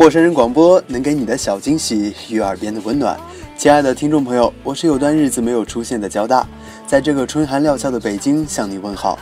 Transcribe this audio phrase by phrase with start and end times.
[0.00, 3.20] 陌生人广播能给你的小惊喜与耳边的温暖。
[3.54, 6.48] 亲爱的听众朋友，我是有段日子没有出现的交大，
[6.86, 9.18] 在这个春寒料峭的北京向你问好。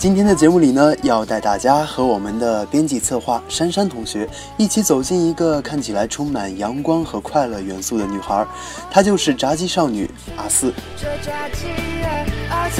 [0.00, 4.26] 今天的节目里呢，要带大家和我们的编辑策划珊珊同学
[4.56, 8.46] 一起走进一个看起来充满阳光和快乐元素的女孩，
[8.90, 10.72] 她就是炸鸡少女阿四。
[10.96, 11.66] 这假期
[12.48, 12.70] 而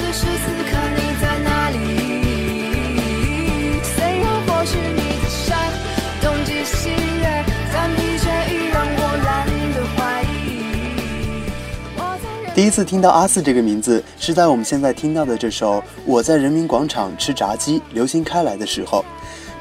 [12.61, 19.03] 第一次听到阿四这个名字，是在我们现在听到的这首《我在人民广场吃炸鸡》流行开来的时候，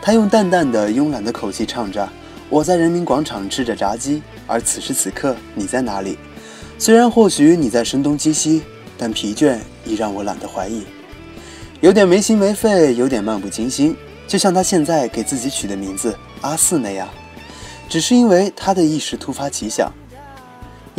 [0.02, 2.10] 他用淡淡的、慵懒的口气唱着
[2.52, 6.18] ：“我在人民广场吃着炸鸡，而此时此刻你在哪里？
[6.78, 8.64] 虽然或许你在声东击西，
[8.98, 10.84] 但疲倦已让我懒得怀疑。”
[11.80, 13.96] 有点没心没肺，有点漫不经心，
[14.28, 17.08] 就像他现在给自己取的名字阿四那样，
[17.88, 19.90] 只是因为他的一时突发奇想。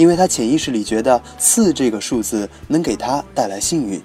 [0.01, 4.01] 因为他潜意识里觉得四这个数字能给他带来幸运，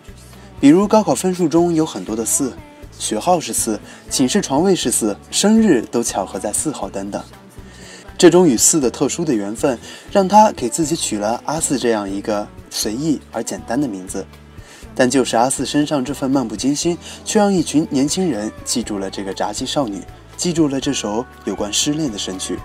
[0.59, 2.51] 比如高考分数中有很多的四，
[2.99, 3.79] 学号是四，
[4.09, 7.23] 寝室床位是四，生日都巧合在四号等等。
[8.17, 9.79] 这种与四的特殊的缘分，
[10.11, 14.25] 让他给自己取了阿四这样一个随意而简单的名字。
[14.93, 20.01] 但就是阿四身上这份漫不经心，却让一群年轻人记住了这个炸鸡少女，
[20.35, 22.59] 记住了这首有关失恋的神曲。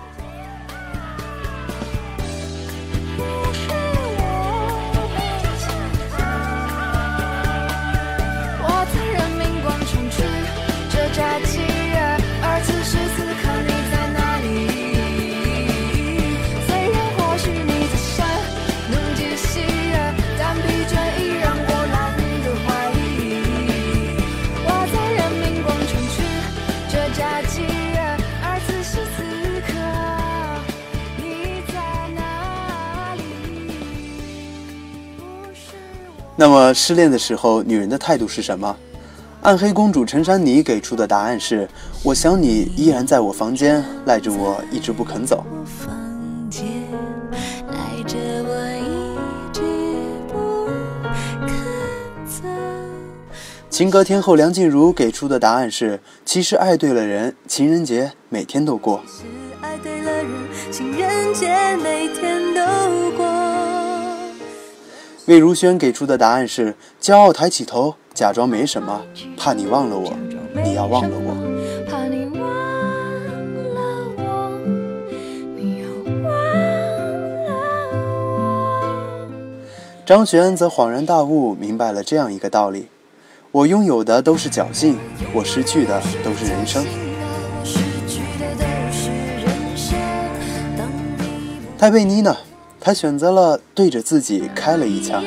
[36.41, 38.75] 那么失恋的时候，女人的态度是什么？
[39.43, 41.69] 暗黑公主陈珊妮给出的答案是：
[42.01, 45.45] 我想你依然在我房间，赖着我一直不肯走。
[45.51, 45.95] 我房
[46.49, 46.65] 间，
[47.67, 49.61] 赖着我一直
[50.29, 50.65] 不
[51.45, 52.41] 肯走。
[53.69, 59.03] 情歌天后梁静茹给出的答案是：其实爱对了人，情人节每天都过。
[59.05, 59.25] 是
[59.61, 60.25] 爱对了人，
[60.71, 62.50] 情人节每天都过。
[65.31, 69.01] 魏如萱给出的答案是：骄傲抬起头，假装没什么，
[69.37, 70.13] 怕你忘了我，
[70.61, 71.33] 你要忘了我。
[71.89, 72.41] 怕你忘
[73.73, 73.79] 了
[74.17, 74.59] 我，
[75.55, 79.31] 你要忘了我。
[80.05, 82.89] 张悬则恍然大悟，明白了这样一个道理：
[83.53, 84.97] 我拥有的都是侥幸，
[85.33, 86.85] 我失去的都是人生。
[86.85, 89.09] 我失去的都是
[89.39, 89.47] 人
[89.77, 89.97] 生。
[90.77, 92.35] 当你不泰贝妮呢？
[92.81, 95.23] 她选择了对着自己开了一枪。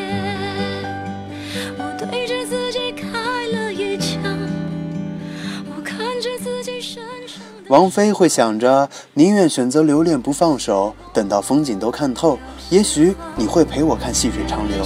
[7.69, 12.39] 王菲会想着，宁愿选择留恋不放手，等到风景都看透，
[12.71, 14.85] 也许你会陪我看细水长流。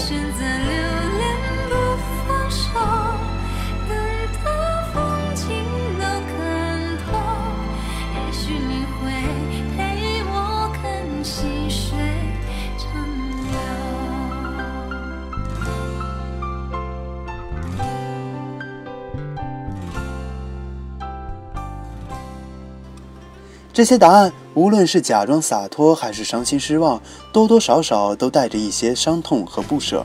[23.78, 27.00] 这些答案，无论是假装洒脱还是伤心失望，
[27.32, 30.04] 多多少少都带着一些伤痛和不舍。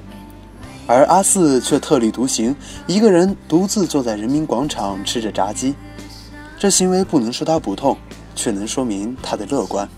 [0.86, 2.56] 而阿四却特立独行，
[2.86, 5.74] 一个人独自坐在人民广场吃着炸鸡。
[6.60, 7.98] 这行为不能说他不痛，
[8.36, 9.90] 却能说明他的乐观。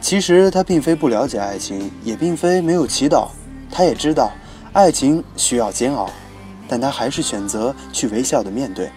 [0.00, 3.28] 其实他并非不了解爱情，也并非没有祈祷，
[3.70, 4.32] 他也知道
[4.72, 6.08] 爱情需要煎熬，
[6.66, 8.90] 但他还是选择去微笑的面对。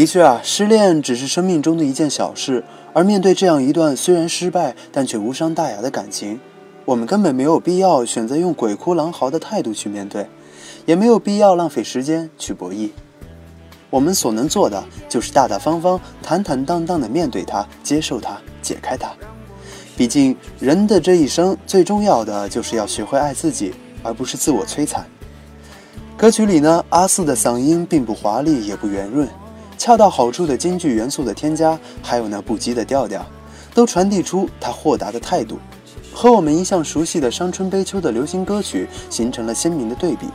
[0.00, 2.64] 的确啊，失恋只是生命中的一件小事，
[2.94, 6.40] 而面对这样一段虽然失败但却无伤大雅的感情，
[6.86, 10.26] 我们根本没有必要选择用鬼哭狼嚎的态度去面对，
[10.86, 12.88] 也没有必要浪费时间去博弈。
[13.90, 19.12] 我们所能做的就是大大方方、坦坦荡荡地面对它，接受它，解开它。
[19.98, 25.04] 毕竟，人的这一生最重要的就是要学会爱自己，而不是自我摧残。
[26.16, 29.28] 歌曲里呢，阿四的嗓音并不华丽，也不圆润，
[29.80, 33.24] 恰到好处的京剧元素的添加，还有那不羁的调调，
[33.72, 35.58] 都传递出他豁达的态度，
[36.12, 40.26] 和我们一向熟悉的伤春悲秋的流行歌曲形成了鲜明的对比。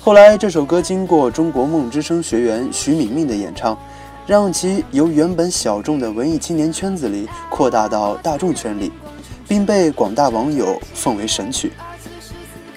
[0.00, 3.76] 后来，这首歌经过中国梦之声学员徐敏敏的演唱，
[4.24, 8.92] 让其由原本小众的文艺青年圈子里扩大到大众圈里，
[9.48, 11.72] 并被广大网友奉为神曲。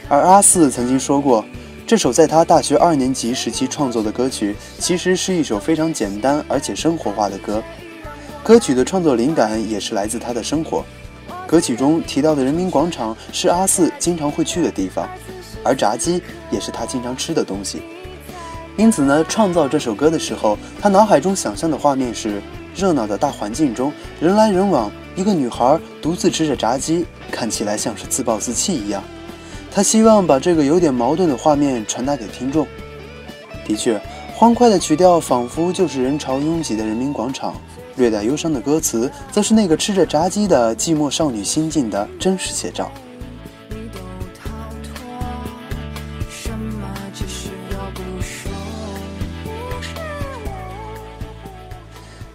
[0.09, 1.45] 而阿四曾经说过，
[1.87, 7.63] 这首在他大学二年级时期创作的歌曲，其实是一首非常简单而且生活化的歌。
[8.43, 10.83] 歌曲的创作灵感也是来自他的生活。
[11.47, 15.07] 歌曲中提到的人民广场是阿四经常会去的地方。
[15.63, 17.81] 而炸鸡也是他经常吃的东西，
[18.75, 22.41] 因此呢，创造这首歌的时候，他脑海中想象的画面是
[22.75, 29.01] 热闹的大环境中，人来人往，一个女孩独自吃着炸鸡，看起来像是自暴自弃一样。
[29.77, 32.65] 他希望把这个有点矛盾的画面传达给听众。
[33.63, 34.01] 的确，
[34.33, 37.53] 欢快的曲调仿佛就是人潮拥挤的人民广场，
[37.95, 42.91] 略带忧伤的歌词，则是那个吃着炸鸡的寂寞少女心境的真实写照。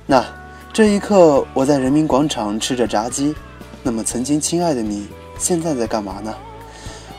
[0.07, 0.25] 那
[0.73, 3.35] 这一刻，我在人民广场吃着炸鸡。
[3.83, 5.09] 那么，曾经亲爱的你，
[5.41, 6.33] 现在在干嘛呢？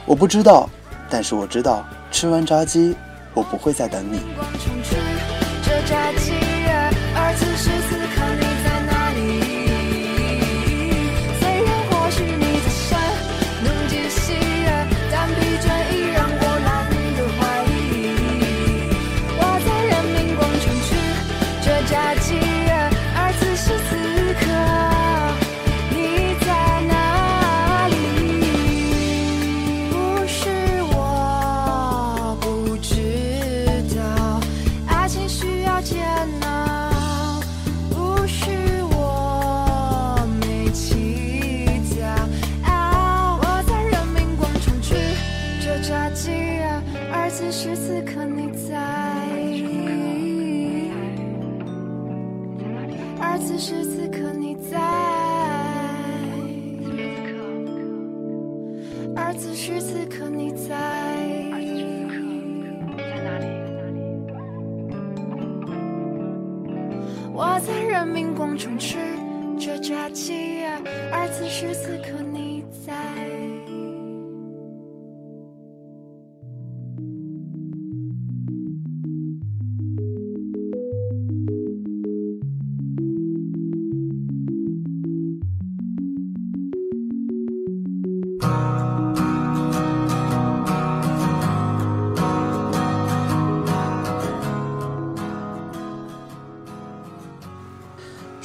[0.05, 0.69] 我不知道，
[1.09, 2.95] 但是我知道，吃完炸鸡，
[3.33, 4.21] 我不会再等你。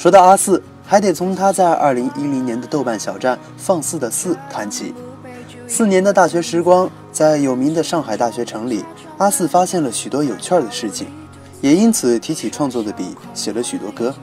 [0.09, 4.95] 说到阿四，还得从他在二零一零年的豆瓣小站“放肆的四”谈起。
[5.67, 8.83] 四年的大学时光，在有名的上海大学城里，
[9.19, 11.09] 阿四发现了许多有趣的事情，
[11.61, 14.15] 也因此提起创作的笔，写了许多歌。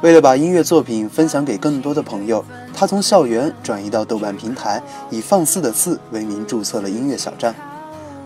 [0.00, 2.42] 为了把音乐作品分享给更多的朋友，
[2.72, 7.54] 他从校园转移到豆瓣平台，以“放肆的四”为名注册了音乐小站，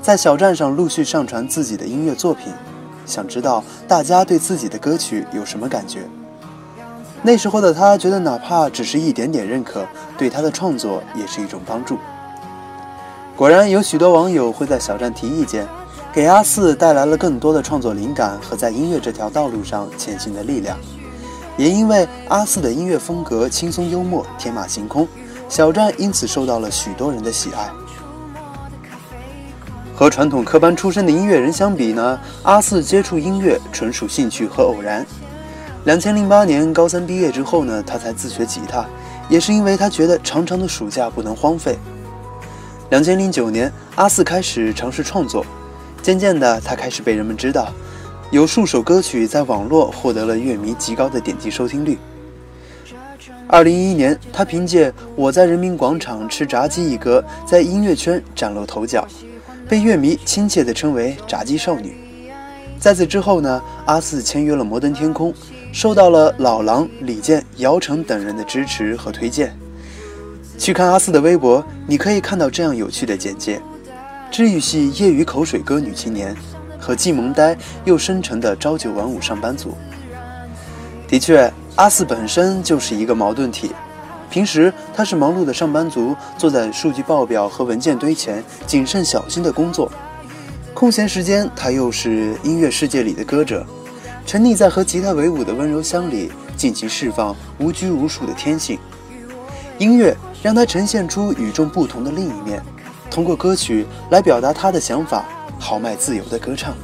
[0.01, 2.53] 在小站上陆续上传自己的音乐作品。
[3.05, 6.09] 想知道大家对自己的歌曲有什么感觉？
[7.23, 9.85] 那时候的他觉得，哪怕只是一点点认可，
[10.17, 11.99] 对他的创作也是一种帮助。
[13.37, 15.67] 果然，有许多网友会在小站提意见，
[16.13, 20.77] 给阿四带来了更多的创作灵感和在音乐这条道路上前行的力量。
[21.57, 25.07] 也因为阿四的音乐风格轻松幽默、天马行空，
[25.49, 27.69] 小站因此受到了许多人的喜爱。
[29.95, 35.05] 和传统科班出身的音乐人相比呢，阿四接触音乐纯属兴趣和偶然。
[35.85, 38.85] 两千零八年高三毕业之后呢，他才自学吉他，
[39.29, 41.79] 也是因为他觉得长长的暑假不能荒废。
[42.91, 45.47] 两千零九年，阿四开始尝试创作，
[46.03, 47.73] 渐渐的，他开始被人们知道，
[48.31, 51.99] 有数首歌曲在网络获得了乐迷极高的点击收听率。
[53.47, 59.07] 二零一一年，他凭借《我在人民广场吃炸鸡》一歌，在音乐圈崭露头角，
[59.67, 61.97] 被乐迷亲切地称为“炸鸡少女”。
[62.79, 65.33] 在此之后呢，阿四签约了摩登天空。
[65.73, 69.57] 受到了老狼、李健、姚晨等人的支持和推荐。
[70.59, 73.61] 去看阿四的微博，你可以看到这样有趣的简介：
[74.31, 76.35] 治愈系业余口水歌女青年，
[76.81, 79.77] 和既萌呆又深沉的朝九晚五上班族。
[81.07, 83.71] 的确，阿四本身就是一个矛盾体，
[84.29, 89.91] 平时他是忙碌的上班族，坐在数据报表和文件堆前，谨慎小心的工作。
[90.75, 93.65] 空闲时间，他又是音乐世界里的歌者，
[94.29, 98.79] 沉溺在和吉他为伍的温柔乡里，尽情释放无拘无束的天性。
[99.79, 102.63] 音乐让他呈现出与众不同的另一面，
[103.11, 105.25] 通过歌曲来表达他的想法，
[105.59, 106.75] 豪迈自由的歌唱。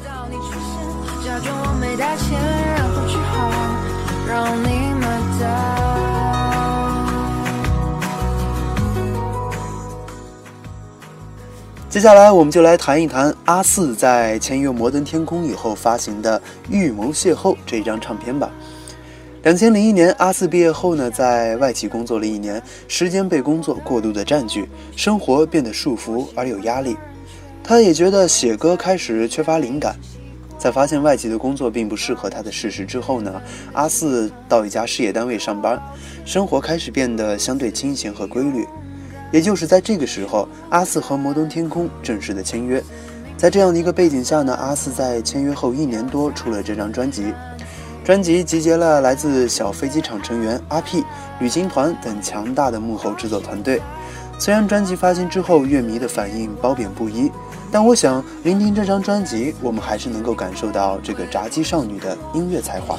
[1.22, 2.40] 假装我没带钱，
[2.76, 3.50] 然后只好
[4.26, 5.06] 让你买
[5.38, 5.83] 单。
[11.94, 16.36] 接下来，我们就来谈一谈阿四在签约摩登天空以后发行的
[16.68, 18.50] 《预谋邂逅》这一张唱片吧。
[19.44, 26.96] 两千零一年，阿四毕业后呢，在外企工作了一年，时间被工作过度的占据，生活变得束缚而有压力。
[27.62, 29.94] 他也觉得写歌开始缺乏灵感。
[30.58, 33.40] 在发现外企的工作并不适合他的事实之后呢，
[33.72, 35.80] 阿四到一家事业单位上班，
[36.24, 38.66] 生活开始变得相对清闲和规律。
[39.34, 42.80] 也就是在这个时候，阿四和摩登天空正式的签约。
[43.36, 47.34] 在这样的一个背景下呢，阿四在签约后一年多出了这张专辑。
[48.04, 51.02] 专辑集结了来自小飞机场成员阿 P、
[51.40, 53.82] 旅行团等强大的幕后制作团队。
[54.38, 57.28] 虽然专辑发行之后，乐迷的反应褒贬不一，
[57.72, 62.96] 但我想聆听这张专辑，我们还是能够感受到这个炸鸡少女的音乐才华。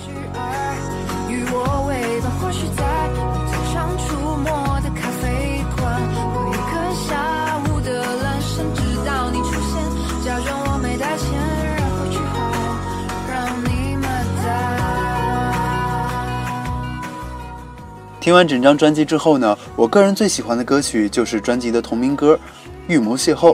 [18.25, 22.33] 听完整张专辑之后呢，我个人最喜欢的歌曲就是专辑的同名歌
[22.87, 23.51] 《预谋邂逅》。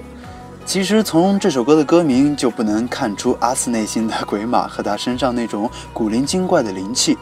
[0.65, 7.17] 其实从这首歌的歌名就不能看出阿四内心的鬼马和他身上那种古灵精怪的灵气。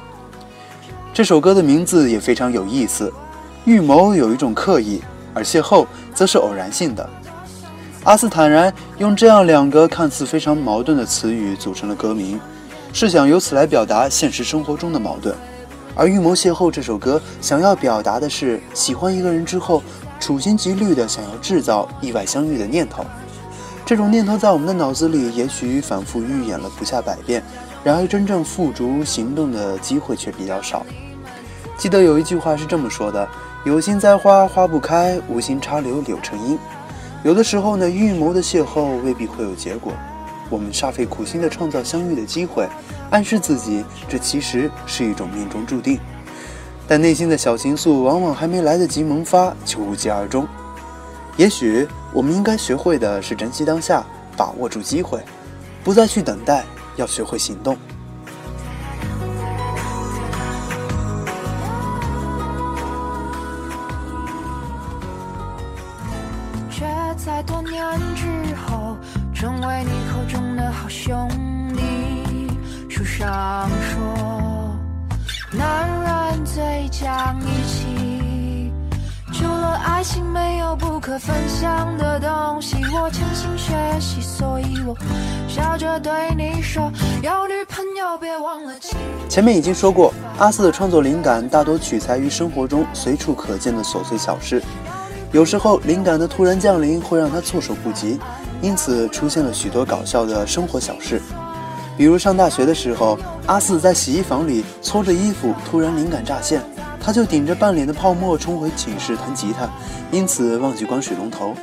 [1.12, 3.12] 这首歌的名字也非常有意思，
[3.65, 5.01] 预谋有一种刻意，
[5.34, 7.10] 而邂逅则是偶然性的。
[8.03, 12.39] 阿四坦然用这样两个看似非常矛盾的词语组成了歌名，
[12.94, 15.36] 是想由此来表达现实生活中的矛盾。
[16.00, 19.84] 而《预谋邂逅》这首歌想要表达的是喜欢一个人之后，
[20.18, 23.03] 处心积虑的想要制造意外相遇的念头。
[23.86, 27.44] 这种念头在我们的脑子里也许反复预演了不下百遍，
[27.84, 30.86] 然而真正付诸行动的机会却比较少。
[31.77, 33.27] 记得有一句话是这么说的
[33.65, 36.58] ：“有心栽花花不开，无心插柳柳成荫。”
[37.25, 39.91] 有的时候呢，预谋的邂逅未必会有结果，
[40.50, 42.68] 我们煞费苦心的创造相遇的机会，
[43.12, 46.00] 暗示自己这其实是一种命中注定。
[46.88, 50.48] 但内心的小情愫往往还没来得及萌发，就无疾而终。
[51.38, 54.03] 也许我们应该学会的是珍惜当下，
[54.36, 55.24] 把握住机会，
[55.84, 56.65] 不再去等待，
[56.96, 57.77] 要学会行动。
[66.70, 67.82] 却在多年
[68.15, 68.98] 之后，
[69.34, 69.91] 成为你
[70.30, 71.28] 中的好兄
[71.76, 71.84] 弟。
[72.88, 74.78] 书上说，
[75.52, 78.72] 男人最讲义气，
[79.34, 82.78] 除了爱情，没有不可分享的东西。
[82.94, 84.96] 我潜心学习，所以我
[85.48, 86.92] 笑着对你说，
[87.24, 88.74] 有女朋友别忘了。
[89.28, 94.62] 前面已经说过，阿四的创作灵感大多取材于生活中随处可见的琐碎小事。
[95.32, 98.20] 有时候灵感的突然降临会让他措手不及，
[98.62, 101.22] 因此出现了许多搞笑的生活小事。
[101.98, 106.62] 比如上大学的时候，阿四在洗衣房里搓着衣服，突然灵感乍现，
[107.01, 109.70] 他就顶着半脸的泡沫冲回寝室弹吉他，
[110.12, 111.54] 因此忘记关水龙头。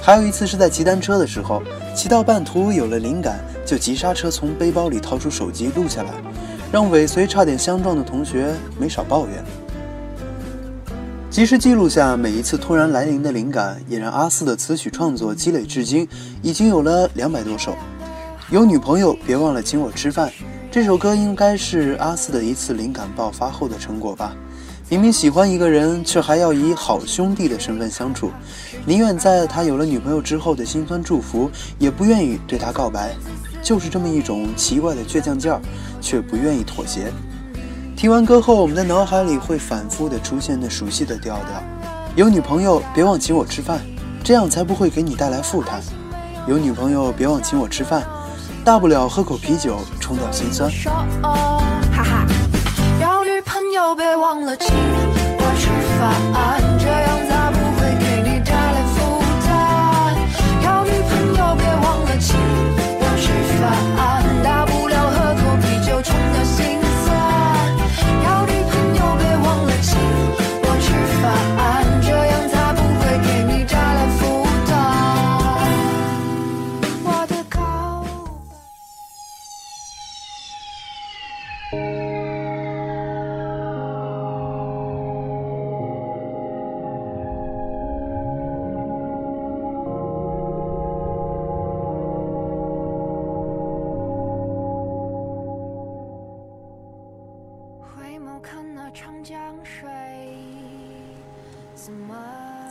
[0.00, 1.60] 还有一次是在骑单车的时候，
[1.96, 6.10] 骑到半途有了灵感，就急刹车，从背包里掏出手机录下来，
[6.70, 9.44] 让尾随差点相撞的同学没少抱怨。
[11.36, 16.08] 及时记录下每一次突然来临的灵感，也让阿四的词曲创作积累至今，
[16.40, 17.76] 已经有了两百多首。
[18.48, 20.32] 有女朋友别忘了请我吃饭，
[20.70, 24.34] 这首歌应该是阿四的一次灵感爆发后的成果吧。
[24.88, 28.30] 明明喜欢一个人，却还要以好兄弟的身份相处，
[28.86, 33.14] 宁愿在他有了女朋友之后的辛酸祝福，也不愿意对他告白。
[33.62, 35.60] 就是这么一种奇怪的倔强劲儿，
[36.00, 37.12] 却不愿意妥协。
[37.96, 41.62] 听完歌后，我们的脑海里会反复的出现那熟悉的调调：
[42.14, 43.80] 有女朋友别忘请我吃饭，
[44.22, 45.80] 这样才不会给你带来负担。
[46.46, 48.06] 有女朋友别忘请我吃饭，
[48.62, 50.70] 大不了喝口啤酒冲掉心酸。
[50.70, 52.26] 说哦，哈哈，
[53.00, 54.74] 有女朋友别忘了请
[55.38, 57.15] 我吃饭，这样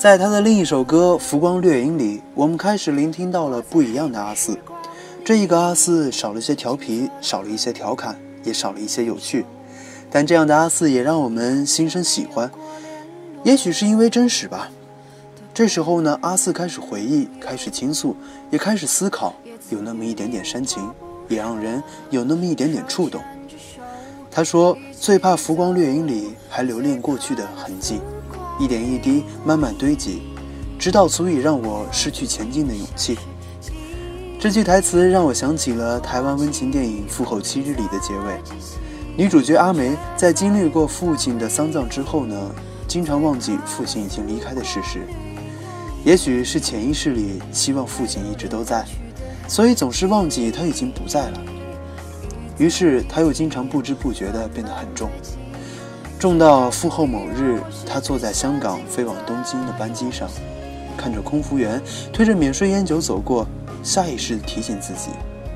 [0.06, 4.56] 在他的另一首歌《浮光掠影》里，我们开始聆听到了不一样的阿四。
[5.24, 9.44] 这一个阿四少了些调皮，少了一些调侃，也少了一些有趣。
[10.12, 12.52] 但这样的阿四也让我们心生喜欢。
[13.44, 14.70] 也许是因为真实吧。
[15.56, 18.16] 这时候呢，阿四开始回忆，开始倾诉，
[18.52, 19.34] 也开始思考，
[19.72, 20.88] 有那么一点点煽情，
[21.28, 21.82] 也让人
[22.12, 23.20] 有那么一点点触动。
[24.30, 28.00] 他说：“最怕浮光掠影里还留恋过去的痕迹，
[28.60, 30.22] 一点一滴慢慢堆积，
[30.78, 33.18] 直到足以让我失去前进的勇气。”
[34.40, 38.40] 这句台词让我想起了台湾温情电影《父后七日》里的结尾，
[39.18, 42.36] 女主角阿梅在经历过父亲的丧葬之后呢，
[42.88, 45.02] 经常忘记父亲已经离开的事实。
[46.04, 48.86] 也许是潜意识里希望父亲一直都在，
[49.48, 51.42] 所以总是忘记他已经不在了。
[52.60, 55.10] 于是他又经常不知不觉地变得很重，
[56.18, 60.28] 重到父后某日，他坐在香港飞往东京的班机上，
[60.98, 61.80] 看着空服员
[62.12, 63.46] 推着免税烟酒走过，
[63.84, 65.10] 下意识提醒自己，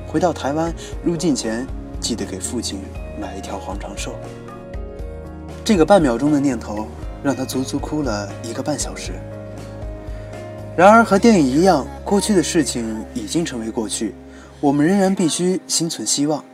[0.06, 1.66] 回到台湾入境前
[1.98, 2.78] 记得给父亲
[3.20, 4.14] 买一条黄长寿。
[5.64, 6.86] 这个半秒钟的念头，
[7.22, 9.12] 让他足足哭了一个半小时。
[10.76, 14.14] 然而和电影一样，过去的事情已经成为过去，
[14.60, 16.44] 我们仍然必须心存希望。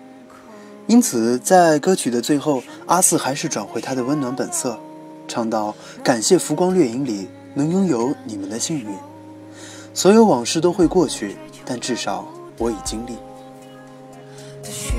[0.86, 4.78] 因此，在歌曲的最后，阿四还是转回他的温暖本色，
[5.26, 8.86] 唱道：“感谢浮光掠影里能拥有你们的幸运，
[9.92, 12.24] 所有往事都会过去，但至少
[12.56, 13.16] 我已经历。”
[14.62, 14.94] 虚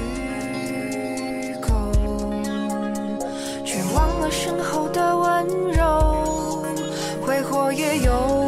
[1.61, 1.73] 空，
[3.63, 6.65] 却忘了身后的温柔，
[7.21, 8.46] 挥霍也有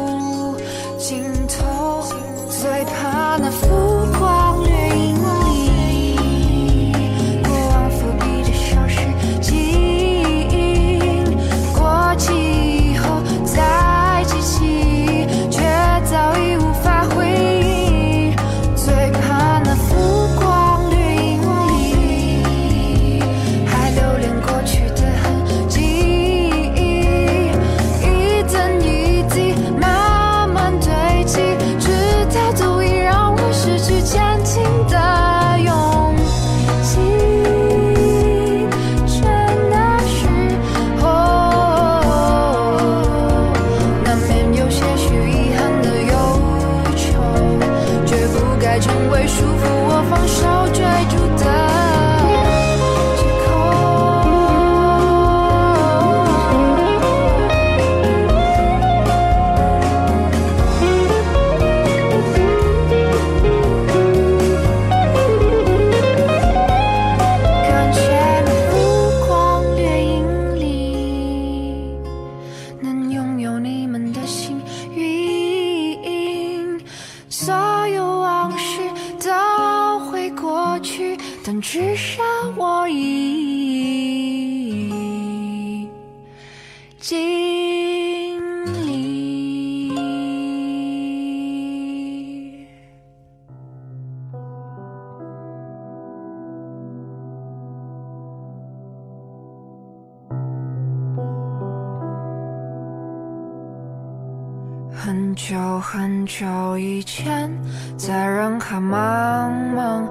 [105.80, 107.50] 很久以前，
[107.96, 110.06] 在人海茫茫，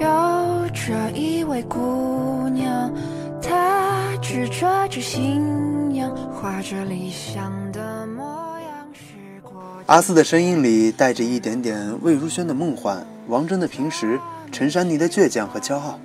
[0.00, 2.92] 有着一位姑娘，
[3.40, 8.24] 她执着着信仰，画着理想的模
[8.58, 8.88] 样。
[8.92, 14.18] 时过阿四的声音里带着一点点魏如萱的梦幻，王铮的平时，
[14.50, 16.00] 陈珊妮的倔强和骄傲，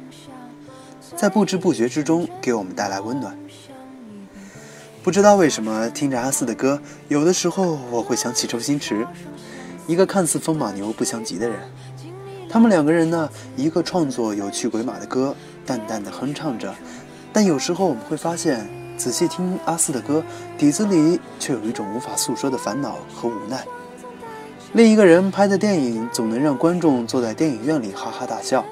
[1.16, 3.36] 在不知不觉之中给我们带来温暖。
[5.08, 9.08] 不知道为什么，听着阿四的歌，有的时候我会想起周星驰，
[9.88, 11.58] 一个看似风马牛不相及的人。
[12.50, 15.34] 他们两个人呢，一个创作有趣鬼马的歌，
[15.66, 16.76] 淡淡的哼唱着，
[17.32, 18.68] 但有时候我们会发现，
[18.98, 20.22] 仔细听阿四的歌，
[20.58, 23.64] 底子里却有一种无法诉说的烦恼和无奈。
[24.74, 28.66] 另一个人拍的电影总能让观众坐在电影院里哈哈大笑，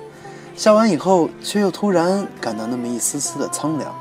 [0.54, 3.96] 笑完以后却又突然感到那么一丝丝的苍凉。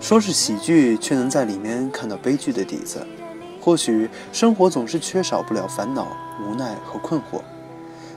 [0.00, 3.06] 说是喜剧，却能在里面看到悲剧的底子。
[3.60, 6.06] 或许生活总是缺少不了烦恼、
[6.40, 7.40] 无奈和困惑，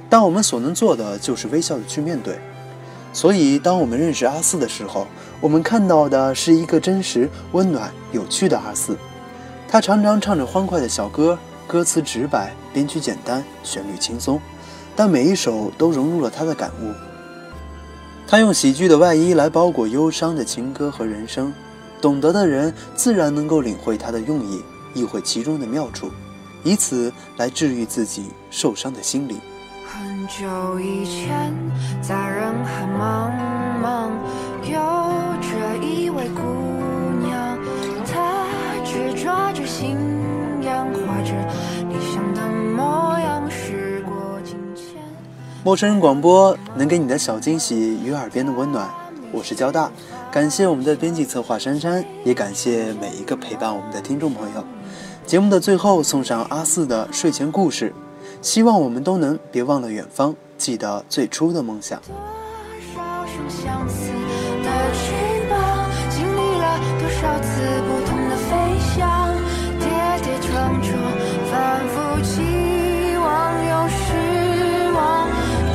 [0.09, 2.37] 但我们所能做的就是微笑的去面对。
[3.11, 5.07] 所以，当我们认识阿四的时候，
[5.41, 8.95] 我们看到的是一个真实、温暖、有趣的阿四。
[9.67, 14.39] 他常常唱着欢快的小歌，歌词直白，编曲简单，旋律轻松，
[14.95, 16.93] 但每一首都融入了他的感悟。
[18.27, 21.51] 他用喜剧的外衣来包裹忧伤的情歌和人生，
[22.01, 26.09] 懂得的人自然能够领会他的用意，意会其中的妙处，
[26.63, 29.37] 以此来治愈自己受伤的心灵。
[29.85, 31.53] 很久以前，
[32.01, 33.31] 在人海茫
[33.83, 34.11] 茫，
[34.63, 34.79] 有
[35.41, 36.41] 着一位姑
[37.25, 37.57] 娘，
[38.05, 38.45] 她
[38.85, 39.97] 执着着信
[40.61, 41.33] 仰，怀着
[41.89, 45.01] 理想的模样，时过境迁。
[45.63, 48.87] 陌生人广播能给你的小惊喜与耳边的温暖，
[49.31, 49.91] 我是交大，
[50.31, 54.63] 感谢我们的编辑策划珊珊，也感谢每一个陪伴我们的听众朋友。
[55.25, 57.91] 节目的最后送上阿四的睡前故事，
[58.39, 61.99] 希望我们都能别忘了远方，记得最初的梦想。
[62.01, 62.15] 多
[62.93, 64.11] 少声相似
[64.63, 65.11] 的翅
[65.49, 68.53] 膀，经历了多少次不同的飞
[68.95, 69.35] 翔，
[69.79, 69.89] 跌
[70.21, 70.93] 跌撞撞，
[71.49, 71.57] 反
[71.89, 73.25] 复期望
[73.65, 73.97] 又失
[74.93, 75.27] 望。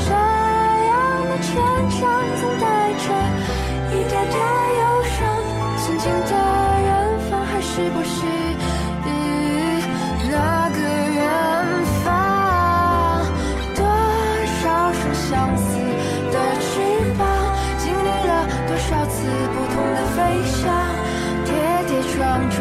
[0.07, 0.95] 这样
[1.27, 1.51] 的成
[1.91, 2.01] 长，
[2.41, 2.65] 总带
[2.95, 3.05] 着
[4.05, 4.85] 一点点忧
[5.17, 5.17] 伤。
[5.79, 6.33] 曾经的
[6.85, 6.89] 远
[7.31, 8.17] 方，还是不是
[10.31, 10.37] 那
[10.71, 10.79] 个
[11.15, 11.19] 远
[12.05, 12.07] 方？
[13.75, 13.81] 多
[14.61, 14.63] 少
[14.93, 15.65] 双相思
[16.33, 16.71] 的翅
[17.17, 17.21] 膀，
[17.79, 18.31] 经历了
[18.69, 19.17] 多少次
[19.55, 20.19] 不同的飞
[20.53, 20.63] 翔，
[21.47, 21.49] 跌
[21.89, 22.61] 跌撞撞，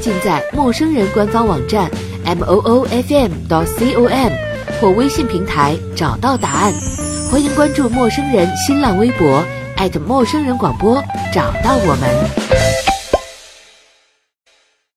[0.00, 1.90] 尽在陌生人官方网站
[2.24, 3.30] m o o f m
[3.66, 4.32] c o m
[4.80, 6.72] 或微信平台找到答案。
[7.30, 9.44] 欢迎关注陌生人新浪微博
[9.76, 12.59] 艾特陌生人广播，找到我们。